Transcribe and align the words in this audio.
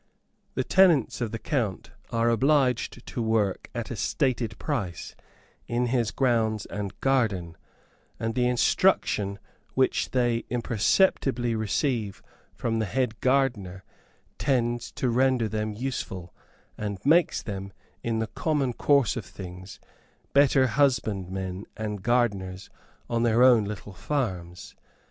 The 0.55 0.63
tenants 0.63 1.21
of 1.21 1.29
the 1.31 1.37
count 1.37 1.91
are 2.11 2.27
obliged 2.31 3.05
to 3.05 3.21
work 3.21 3.69
at 3.75 3.91
a 3.91 3.95
stated 3.95 4.57
price, 4.57 5.15
in 5.67 5.85
his 5.93 6.09
grounds 6.09 6.65
and 6.65 6.99
garden; 7.01 7.55
and 8.19 8.33
the 8.33 8.47
instruction 8.47 9.37
which 9.75 10.09
they 10.09 10.43
imperceptibly 10.49 11.53
receive 11.53 12.23
from 12.55 12.79
the 12.79 12.87
head 12.87 13.19
gardener 13.19 13.83
tends 14.39 14.91
to 14.93 15.07
render 15.07 15.47
them 15.47 15.71
useful, 15.71 16.33
and 16.79 16.97
makes 17.05 17.43
them, 17.43 17.71
in 18.01 18.17
the 18.17 18.25
common 18.25 18.73
course 18.73 19.15
of 19.15 19.23
things, 19.25 19.79
better 20.33 20.65
husbandmen 20.65 21.67
and 21.77 22.01
gardeners 22.01 22.71
on 23.07 23.21
their 23.21 23.43
own 23.43 23.65
little 23.65 23.93
farms. 23.93 24.73